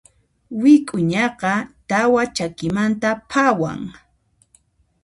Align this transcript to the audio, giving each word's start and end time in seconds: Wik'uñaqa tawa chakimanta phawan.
Wik'uñaqa 0.61 1.53
tawa 1.89 2.23
chakimanta 2.35 3.09
phawan. 3.29 3.79